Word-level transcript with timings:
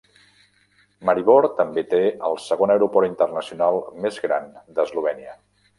Maribor 1.09 1.47
també 1.59 1.83
té 1.93 2.01
el 2.31 2.41
segon 2.49 2.75
aeroport 2.77 3.11
internacional 3.13 3.79
més 4.07 4.23
gran 4.27 4.53
d'Eslovènia. 4.79 5.41